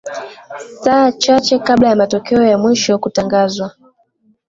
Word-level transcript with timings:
saa 0.83 1.11
chache 1.11 1.59
kabla 1.59 1.95
matokeo 1.95 2.43
ya 2.43 2.57
mwisho 2.57 2.99
kutangazwa 2.99 3.71